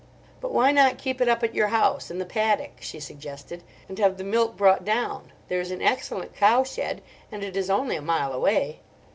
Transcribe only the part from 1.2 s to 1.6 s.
it up at